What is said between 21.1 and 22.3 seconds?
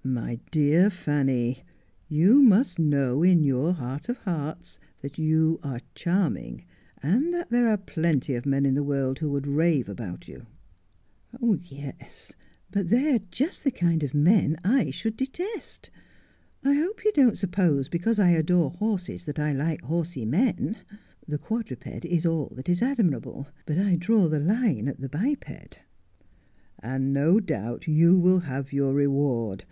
The quadruped is